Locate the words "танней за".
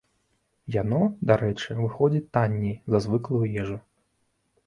2.37-3.03